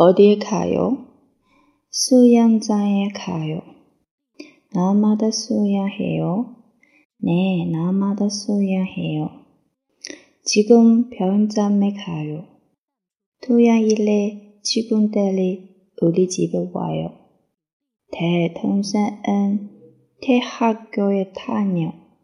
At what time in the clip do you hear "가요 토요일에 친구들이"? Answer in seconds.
11.94-15.68